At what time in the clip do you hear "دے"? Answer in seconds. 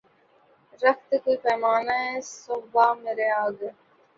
1.09-1.17